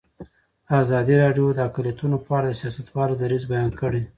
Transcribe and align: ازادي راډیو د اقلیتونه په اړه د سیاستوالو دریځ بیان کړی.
ازادي 0.81 1.15
راډیو 1.23 1.45
د 1.53 1.59
اقلیتونه 1.69 2.15
په 2.25 2.29
اړه 2.37 2.47
د 2.49 2.55
سیاستوالو 2.61 3.19
دریځ 3.21 3.43
بیان 3.51 3.71
کړی. 3.81 4.01